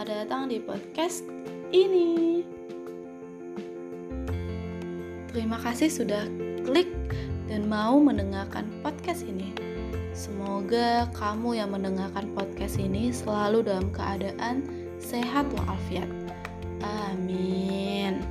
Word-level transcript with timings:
Selamat 0.00 0.16
datang 0.24 0.48
di 0.48 0.56
podcast 0.64 1.28
ini. 1.76 2.40
Terima 5.28 5.60
kasih 5.60 5.92
sudah 5.92 6.24
klik 6.64 6.88
dan 7.52 7.68
mau 7.68 8.00
mendengarkan 8.00 8.64
podcast 8.80 9.28
ini. 9.28 9.52
Semoga 10.16 11.04
kamu 11.12 11.60
yang 11.60 11.76
mendengarkan 11.76 12.32
podcast 12.32 12.80
ini 12.80 13.12
selalu 13.12 13.60
dalam 13.60 13.92
keadaan 13.92 14.64
sehat 14.96 15.44
walafiat. 15.52 16.08
Amin. 16.80 18.24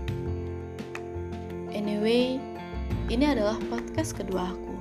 Anyway, 1.70 2.41
ini 3.13 3.25
adalah 3.29 3.61
podcast 3.70 4.17
kedua 4.17 4.57
aku. 4.57 4.73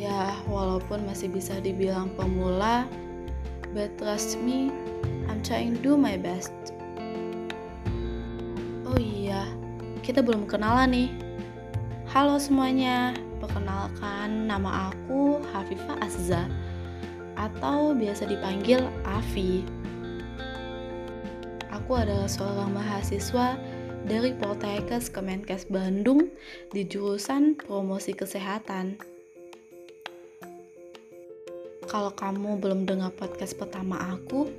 Ya, 0.00 0.32
walaupun 0.48 1.04
masih 1.04 1.28
bisa 1.28 1.60
dibilang 1.60 2.08
pemula, 2.16 2.88
but 3.76 3.92
trust 4.00 4.40
me, 4.40 4.72
I'm 5.28 5.44
trying 5.44 5.76
to 5.76 5.80
do 5.84 6.00
my 6.00 6.16
best. 6.16 6.56
Oh 8.88 8.96
iya, 8.96 9.44
kita 10.00 10.24
belum 10.24 10.48
kenalan 10.48 10.96
nih. 10.96 11.10
Halo 12.08 12.40
semuanya, 12.40 13.12
perkenalkan 13.36 14.48
nama 14.48 14.88
aku 14.88 15.44
Hafifah 15.52 16.00
Azza 16.00 16.48
atau 17.36 17.92
biasa 17.92 18.24
dipanggil 18.24 18.80
Afi. 19.04 19.60
Aku 21.68 22.00
adalah 22.00 22.32
seorang 22.32 22.72
mahasiswa 22.72 23.60
dari 24.08 24.32
Poltekkes 24.32 25.12
Kemenkes 25.12 25.68
Bandung 25.68 26.32
di 26.72 26.88
jurusan 26.88 27.52
Promosi 27.60 28.16
Kesehatan 28.16 29.15
kalau 31.96 32.12
kamu 32.12 32.60
belum 32.60 32.84
dengar 32.84 33.08
podcast 33.16 33.56
pertama 33.56 33.96
aku, 33.96 34.52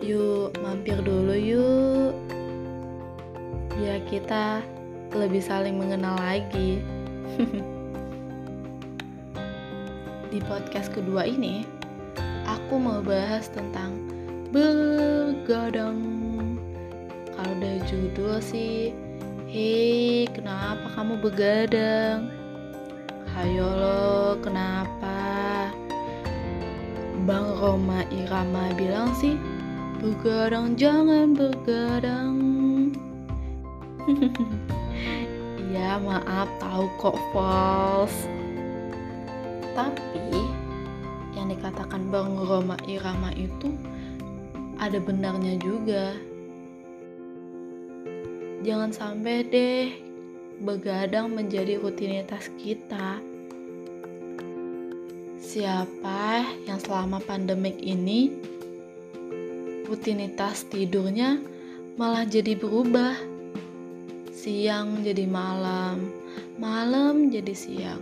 yuk 0.00 0.56
mampir 0.64 0.96
dulu 1.04 1.36
yuk. 1.36 2.16
Biar 3.76 4.00
kita 4.08 4.64
lebih 5.12 5.44
saling 5.44 5.76
mengenal 5.76 6.16
lagi. 6.16 6.80
Di 10.32 10.40
podcast 10.48 10.88
kedua 10.88 11.28
ini, 11.28 11.68
aku 12.48 12.80
mau 12.80 13.04
bahas 13.04 13.52
tentang 13.52 14.00
begadang. 14.48 16.00
Kalau 17.36 17.54
dari 17.60 17.84
judul 17.92 18.40
sih, 18.40 18.96
hei 19.52 20.24
kenapa 20.32 20.96
kamu 20.96 21.20
begadang? 21.20 22.32
Hayo 23.36 23.68
lo, 23.68 24.40
kenapa? 24.40 24.99
Bang 27.28 27.48
Roma 27.60 28.04
Irama 28.08 28.72
bilang 28.76 29.12
sih, 29.16 29.36
begadang 30.00 30.76
jangan 30.76 31.36
begadang. 31.36 32.36
Iya 35.70 36.02
maaf 36.02 36.50
tahu 36.58 36.90
kok 36.98 37.14
false. 37.30 38.26
Tapi 39.70 40.42
yang 41.38 41.46
dikatakan 41.46 42.10
Bang 42.10 42.34
Roma 42.42 42.74
Irama 42.90 43.30
itu 43.38 43.78
ada 44.82 44.98
benarnya 44.98 45.54
juga. 45.62 46.18
Jangan 48.66 48.90
sampai 48.90 49.46
deh 49.46 49.88
begadang 50.58 51.38
menjadi 51.38 51.78
rutinitas 51.78 52.50
kita 52.58 53.22
Siapa 55.50 56.46
yang 56.62 56.78
selama 56.78 57.18
pandemik 57.26 57.74
ini 57.82 58.30
rutinitas 59.82 60.62
tidurnya 60.70 61.42
malah 61.98 62.22
jadi 62.22 62.54
berubah? 62.54 63.18
Siang 64.30 65.02
jadi 65.02 65.26
malam, 65.26 66.06
malam 66.54 67.34
jadi 67.34 67.50
siang. 67.50 67.98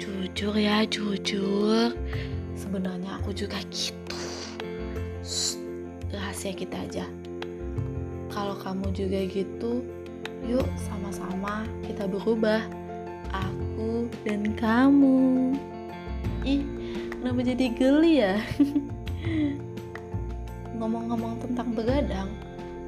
Jujur 0.00 0.56
ya, 0.56 0.88
jujur. 0.88 1.92
Sebenarnya 2.56 3.20
aku 3.20 3.36
juga 3.36 3.60
gitu. 3.68 4.16
Shh, 5.20 5.60
rahasia 6.16 6.56
kita 6.56 6.80
aja. 6.80 7.04
Kalau 8.32 8.56
kamu 8.56 8.88
juga 8.96 9.20
gitu, 9.28 9.84
yuk 10.48 10.64
sama-sama 10.80 11.68
kita 11.84 12.08
berubah. 12.08 12.64
Aku 13.36 14.08
dan 14.24 14.56
kamu 14.56 15.52
ih 16.42 16.62
kenapa 17.18 17.40
jadi 17.46 17.66
geli 17.74 18.12
ya 18.22 18.36
ngomong-ngomong 20.78 21.38
tentang 21.42 21.74
begadang 21.74 22.30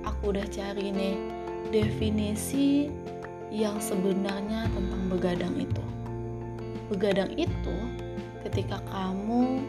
aku 0.02 0.34
udah 0.34 0.46
cari 0.50 0.90
nih 0.90 1.16
definisi 1.70 2.90
yang 3.54 3.78
sebenarnya 3.78 4.66
tentang 4.74 5.02
begadang 5.06 5.54
itu 5.58 5.84
begadang 6.90 7.30
itu 7.38 7.76
ketika 8.44 8.76
kamu 8.92 9.62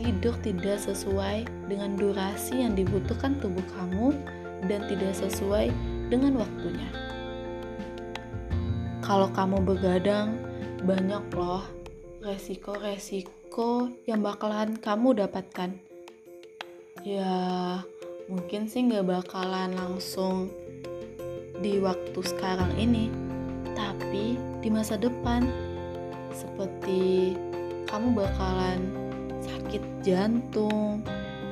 tidur 0.00 0.32
tidak 0.40 0.80
sesuai 0.80 1.44
dengan 1.68 1.92
durasi 2.00 2.64
yang 2.64 2.72
dibutuhkan 2.72 3.36
tubuh 3.36 3.62
kamu 3.76 4.16
dan 4.64 4.88
tidak 4.88 5.12
sesuai 5.12 5.68
dengan 6.08 6.40
waktunya. 6.40 6.88
Kalau 9.04 9.28
kamu 9.32 9.60
begadang, 9.64 10.40
banyak 10.84 11.24
loh 11.36 11.64
resiko-resiko 12.20 13.88
yang 14.04 14.20
bakalan 14.20 14.76
kamu 14.76 15.24
dapatkan? 15.24 15.72
Ya, 17.00 17.32
mungkin 18.28 18.68
sih 18.68 18.84
nggak 18.84 19.08
bakalan 19.08 19.72
langsung 19.72 20.52
di 21.64 21.80
waktu 21.80 22.20
sekarang 22.20 22.76
ini, 22.76 23.08
tapi 23.72 24.36
di 24.60 24.68
masa 24.68 25.00
depan, 25.00 25.48
seperti 26.36 27.34
kamu 27.88 28.12
bakalan 28.12 28.80
sakit 29.40 29.82
jantung, 30.04 31.00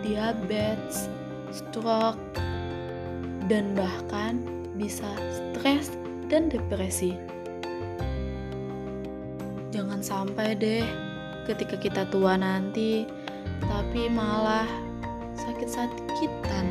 diabetes, 0.04 1.08
stroke, 1.48 2.20
dan 3.48 3.72
bahkan 3.72 4.44
bisa 4.76 5.08
stres 5.32 5.96
dan 6.28 6.52
depresi. 6.52 7.27
Jangan 9.78 10.02
sampai 10.02 10.58
deh 10.58 10.82
ketika 11.46 11.78
kita 11.78 12.02
tua 12.10 12.34
nanti, 12.34 13.06
tapi 13.62 14.10
malah 14.10 14.66
sakit-sakitan 15.38 16.66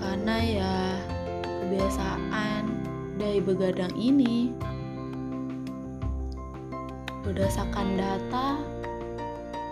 karena 0.00 0.36
ya 0.40 0.76
kebiasaan 1.44 2.72
dari 3.20 3.36
begadang 3.36 3.92
ini. 4.00 4.48
Berdasarkan 7.20 8.00
data, 8.00 8.56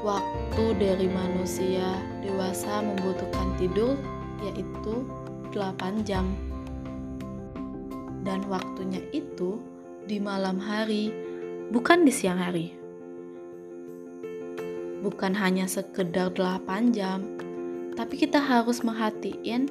waktu 0.05 0.65
dari 0.77 1.09
manusia 1.09 1.97
dewasa 2.21 2.85
membutuhkan 2.85 3.57
tidur 3.57 3.97
yaitu 4.45 5.09
8 5.57 6.05
jam. 6.05 6.29
Dan 8.21 8.45
waktunya 8.53 9.01
itu 9.17 9.65
di 10.05 10.21
malam 10.21 10.61
hari 10.61 11.30
bukan 11.71 12.03
di 12.03 12.11
siang 12.11 12.43
hari. 12.43 12.75
Bukan 15.07 15.33
hanya 15.39 15.71
sekedar 15.71 16.35
8 16.35 16.91
jam, 16.91 17.23
tapi 17.95 18.19
kita 18.19 18.43
harus 18.43 18.83
merhatiin 18.83 19.71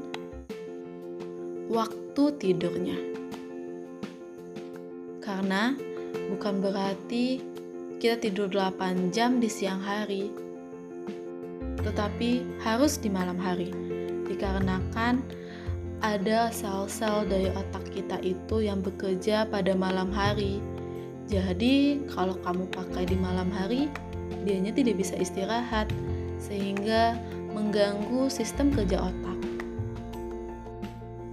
waktu 1.67 2.23
tidurnya. 2.39 2.97
Karena 5.19 5.75
bukan 6.33 6.63
berarti 6.63 7.43
kita 7.99 8.15
tidur 8.23 8.47
8 8.47 9.11
jam 9.11 9.43
di 9.43 9.51
siang 9.51 9.83
hari, 9.83 10.31
tetapi 11.83 12.47
harus 12.63 12.95
di 12.95 13.11
malam 13.11 13.35
hari. 13.35 13.75
Dikarenakan 14.25 15.19
ada 15.99 16.47
sel-sel 16.47 17.27
dari 17.27 17.51
otak 17.51 17.91
kita 17.91 18.23
itu 18.23 18.63
yang 18.63 18.79
bekerja 18.79 19.43
pada 19.51 19.75
malam 19.75 20.09
hari 20.15 20.63
jadi, 21.29 22.01
kalau 22.09 22.33
kamu 22.41 22.65
pakai 22.73 23.05
di 23.05 23.13
malam 23.13 23.53
hari, 23.53 23.85
dianya 24.41 24.73
tidak 24.73 24.97
bisa 24.97 25.13
istirahat 25.13 25.85
sehingga 26.41 27.13
mengganggu 27.53 28.25
sistem 28.33 28.73
kerja 28.73 28.97
otak. 28.97 29.37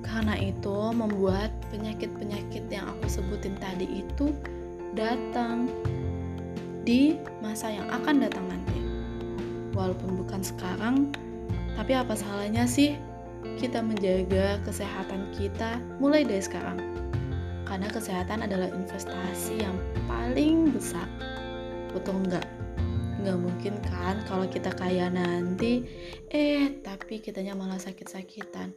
Karena 0.05 0.37
itu 0.37 0.93
membuat 0.93 1.49
penyakit-penyakit 1.73 2.69
yang 2.69 2.93
aku 2.93 3.09
sebutin 3.09 3.57
tadi 3.57 4.05
itu 4.05 4.37
datang 4.93 5.69
di 6.85 7.17
masa 7.41 7.73
yang 7.73 7.89
akan 7.89 8.21
datang 8.21 8.45
nanti. 8.53 8.81
Walaupun 9.73 10.21
bukan 10.21 10.45
sekarang, 10.45 11.09
tapi 11.77 11.97
apa 11.97 12.13
salahnya 12.13 12.69
sih 12.69 13.01
kita 13.57 13.81
menjaga 13.81 14.61
kesehatan 14.65 15.33
kita 15.37 15.81
mulai 16.01 16.21
dari 16.25 16.45
sekarang? 16.45 17.06
Karena 17.67 17.91
kesehatan 17.91 18.47
adalah 18.47 18.71
investasi 18.71 19.61
yang 19.61 19.77
paling 20.07 20.71
besar 20.71 21.11
betul 21.93 22.17
enggak 22.23 22.47
Gak 23.27 23.43
mungkin 23.43 23.75
kan 23.83 24.23
kalau 24.29 24.47
kita 24.47 24.71
kaya 24.71 25.11
nanti, 25.11 25.83
eh 26.31 26.79
tapi 26.85 27.19
kitanya 27.19 27.59
malah 27.59 27.81
sakit-sakitan. 27.81 28.71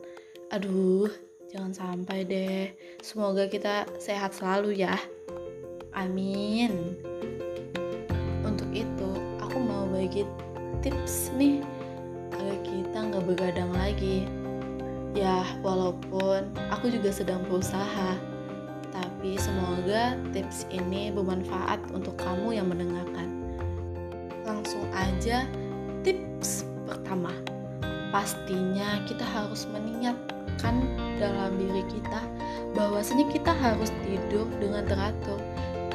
Aduh, 0.50 1.06
jangan 1.54 1.70
sampai 1.70 2.26
deh. 2.26 2.74
Semoga 3.04 3.46
kita 3.46 3.86
sehat 4.02 4.34
selalu 4.34 4.82
ya. 4.82 4.98
Amin. 5.94 6.98
Untuk 8.42 8.74
itu, 8.74 9.10
aku 9.38 9.62
mau 9.62 9.86
bagi 9.86 10.26
tips 10.82 11.30
nih 11.38 11.62
agar 12.34 12.58
kita 12.66 12.98
nggak 13.12 13.26
begadang 13.30 13.70
lagi. 13.76 14.26
Ya, 15.14 15.46
walaupun 15.62 16.48
aku 16.74 16.90
juga 16.90 17.14
sedang 17.14 17.46
berusaha, 17.46 18.18
tapi 19.20 19.36
semoga 19.36 20.16
tips 20.32 20.64
ini 20.72 21.12
bermanfaat 21.12 21.92
untuk 21.92 22.16
kamu 22.16 22.56
yang 22.56 22.72
mendengarkan. 22.72 23.28
Langsung 24.48 24.80
aja 24.96 25.44
tips 26.08 26.64
pertama. 26.88 27.36
Pastinya 28.16 29.04
kita 29.12 29.28
harus 29.28 29.68
mengingatkan 29.76 30.88
dalam 31.20 31.52
diri 31.60 31.84
kita 31.92 32.24
bahwasanya 32.80 33.28
kita 33.36 33.52
harus 33.60 33.92
tidur 34.08 34.48
dengan 34.56 34.88
teratur 34.88 35.44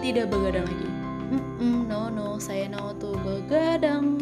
tidak 0.04 0.28
begadang 0.28 0.68
lagi. 0.68 0.88
Mm-mm, 1.32 1.88
no 1.88 2.12
no 2.12 2.36
saya 2.36 2.68
no 2.68 2.92
tuh 3.00 3.16
begadang. 3.24 4.20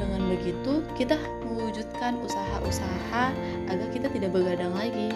Dengan 0.00 0.32
begitu 0.32 0.80
kita 0.96 1.20
mewujudkan 1.44 2.24
usaha-usaha 2.24 3.36
agar 3.68 3.88
kita 3.92 4.08
tidak 4.08 4.32
begadang 4.32 4.72
lagi 4.72 5.12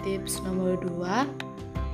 tips 0.00 0.40
nomor 0.42 0.80
dua 0.80 1.28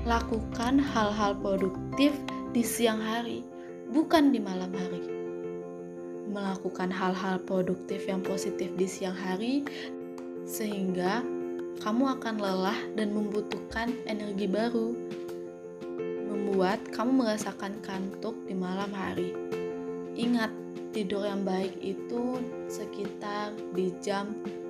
lakukan 0.06 0.78
hal-hal 0.78 1.34
produktif 1.42 2.14
di 2.54 2.62
siang 2.62 3.02
hari 3.02 3.42
bukan 3.90 4.34
di 4.34 4.40
malam 4.42 4.70
hari. 4.74 5.02
Melakukan 6.26 6.90
hal-hal 6.90 7.38
produktif 7.46 8.04
yang 8.10 8.20
positif 8.22 8.68
di 8.74 8.86
siang 8.86 9.14
hari, 9.14 9.62
sehingga 10.42 11.22
kamu 11.80 12.18
akan 12.18 12.34
lelah 12.42 12.78
dan 12.98 13.14
membutuhkan 13.14 13.94
energi 14.10 14.50
baru, 14.50 14.92
membuat 16.26 16.82
kamu 16.90 17.24
merasakan 17.24 17.78
kantuk 17.80 18.34
di 18.50 18.54
malam 18.58 18.90
hari. 18.90 19.32
Ingat, 20.18 20.50
tidur 20.90 21.28
yang 21.28 21.46
baik 21.46 21.76
itu 21.78 22.40
sekitar 22.66 23.54
di 23.76 23.92
jam 24.02 24.34
8 24.34 24.42
atau 24.42 24.65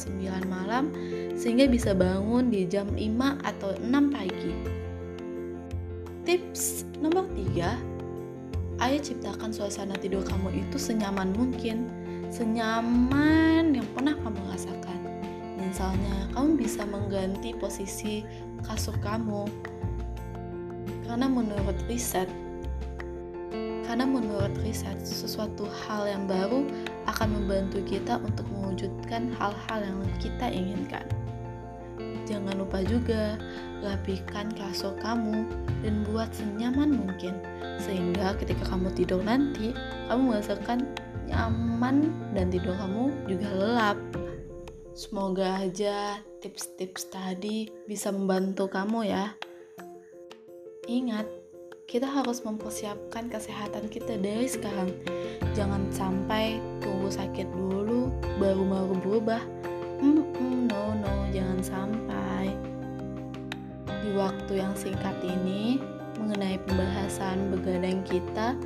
9 0.00 0.48
malam 0.48 0.88
sehingga 1.36 1.68
bisa 1.68 1.92
bangun 1.92 2.48
di 2.48 2.64
jam 2.64 2.88
5 2.88 2.96
atau 3.44 3.76
6 3.76 4.14
pagi. 4.16 4.52
Tips 6.24 6.88
nomor 7.00 7.28
tiga, 7.32 7.76
ayo 8.80 8.96
ciptakan 9.00 9.52
suasana 9.52 9.96
tidur 9.96 10.24
kamu 10.24 10.64
itu 10.64 10.76
senyaman 10.80 11.32
mungkin, 11.36 11.88
senyaman 12.32 13.76
yang 13.76 13.88
pernah 13.96 14.16
kamu 14.20 14.40
rasakan. 14.52 15.00
Misalnya, 15.60 16.28
kamu 16.32 16.60
bisa 16.60 16.82
mengganti 16.88 17.56
posisi 17.56 18.24
kasur 18.64 18.96
kamu. 19.00 19.48
Karena 21.08 21.26
menurut 21.26 21.76
riset, 21.90 22.30
karena 23.90 24.06
menurut 24.06 24.54
riset, 24.62 25.02
sesuatu 25.02 25.66
hal 25.66 26.06
yang 26.06 26.24
baru 26.30 26.62
akan 27.10 27.42
membantu 27.42 27.82
kita 27.84 28.18
untuk 28.22 28.46
mewujudkan 28.54 29.34
hal-hal 29.36 29.78
yang 29.82 29.98
kita 30.22 30.46
inginkan. 30.50 31.04
Jangan 32.24 32.62
lupa 32.62 32.80
juga 32.86 33.36
rapikan 33.82 34.52
kasur 34.54 34.94
kamu 35.02 35.44
dan 35.82 36.06
buat 36.06 36.30
senyaman 36.30 36.94
mungkin 36.94 37.34
sehingga 37.82 38.38
ketika 38.38 38.70
kamu 38.70 38.92
tidur 38.94 39.20
nanti 39.24 39.74
kamu 40.06 40.36
merasakan 40.36 40.86
nyaman 41.26 42.10
dan 42.36 42.52
tidur 42.54 42.76
kamu 42.78 43.10
juga 43.26 43.48
lelap. 43.50 43.98
Semoga 44.94 45.64
aja 45.64 46.20
tips-tips 46.44 47.08
tadi 47.08 47.70
bisa 47.88 48.12
membantu 48.12 48.68
kamu 48.68 49.10
ya. 49.10 49.32
Ingat, 50.90 51.26
kita 51.86 52.06
harus 52.06 52.42
mempersiapkan 52.42 53.30
kesehatan 53.30 53.86
kita 53.90 54.18
dari 54.18 54.46
sekarang. 54.50 54.90
Jangan 55.56 55.90
sampai 55.90 56.62
tunggu 56.78 57.10
sakit 57.10 57.48
dulu 57.50 58.12
baru 58.38 58.62
mau 58.62 58.90
berubah. 59.02 59.42
Mm 60.00 60.24
-mm, 60.24 60.54
no 60.70 60.96
no, 61.00 61.14
jangan 61.34 61.60
sampai. 61.60 62.54
Di 63.84 64.10
waktu 64.16 64.64
yang 64.64 64.72
singkat 64.72 65.16
ini 65.20 65.80
mengenai 66.16 66.56
pembahasan 66.64 67.52
begadang 67.52 68.00
kita, 68.08 68.56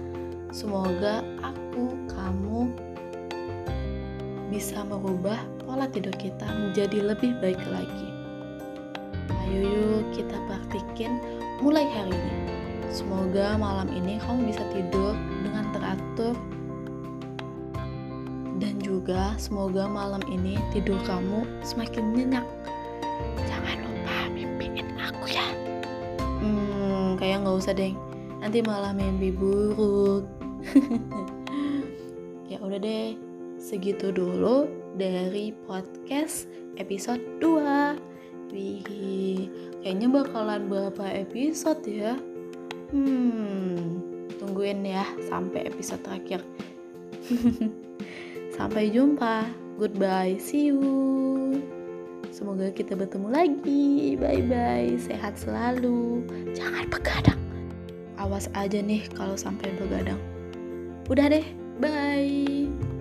semoga 0.55 1.27
aku, 1.43 1.95
kamu 2.07 2.71
bisa 4.55 4.87
merubah 4.87 5.41
pola 5.67 5.91
tidur 5.91 6.15
kita 6.15 6.47
menjadi 6.47 7.03
lebih 7.03 7.35
baik 7.43 7.59
lagi. 7.75 8.11
Ayo 9.27 9.67
yuk 9.67 10.05
kita 10.15 10.39
praktikin 10.47 11.19
mulai 11.59 11.83
hari 11.91 12.15
ini. 12.15 12.55
Semoga 12.95 13.59
malam 13.59 13.91
ini 13.91 14.23
kamu 14.23 14.55
bisa 14.55 14.63
tidur 14.71 15.19
dengan 15.43 15.67
teratur 15.75 16.39
dan 18.65 18.81
juga 18.81 19.37
semoga 19.37 19.85
malam 19.85 20.25
ini 20.25 20.57
tidur 20.73 20.97
kamu 21.05 21.45
semakin 21.61 22.17
nyenyak. 22.17 22.47
Jangan 23.45 23.77
lupa 23.85 24.17
mimpiin 24.33 24.89
aku 24.97 25.29
ya. 25.29 25.45
Hmm, 26.41 27.21
kayak 27.21 27.45
nggak 27.45 27.61
usah 27.61 27.77
deh. 27.77 27.93
Nanti 28.41 28.65
malah 28.65 28.97
mimpi 28.97 29.29
buruk. 29.37 30.25
ya 32.51 32.57
udah 32.65 32.81
deh, 32.81 33.21
segitu 33.61 34.09
dulu 34.09 34.65
dari 34.97 35.53
podcast 35.69 36.49
episode 36.81 37.21
2. 37.45 38.01
Wih, 38.49 39.53
kayaknya 39.85 40.09
bakalan 40.09 40.73
berapa 40.73 41.05
episode 41.13 41.85
ya? 41.85 42.17
Hmm, 42.97 44.01
tungguin 44.41 44.89
ya 44.89 45.05
sampai 45.29 45.69
episode 45.69 46.01
terakhir. 46.01 46.41
sampai 48.55 48.95
jumpa. 48.95 49.45
Goodbye. 49.77 50.39
See 50.39 50.71
you. 50.71 51.59
Semoga 52.31 52.71
kita 52.71 52.95
bertemu 52.95 53.29
lagi. 53.31 54.15
Bye 54.15 54.47
bye. 54.47 54.95
Sehat 54.99 55.35
selalu. 55.39 56.23
Jangan 56.55 56.87
begadang. 56.91 57.41
Awas 58.19 58.47
aja 58.55 58.79
nih 58.79 59.03
kalau 59.19 59.35
sampai 59.35 59.75
begadang. 59.75 60.19
Udah 61.11 61.27
deh. 61.27 61.47
Bye. 61.83 62.94